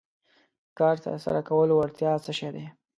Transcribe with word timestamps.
کار 0.77 0.95
تر 1.03 1.15
سره 1.25 1.39
کولو 1.49 1.73
وړتیا 1.77 2.11
څه 2.25 2.31
شی 2.37 2.49
دی. 2.55 2.65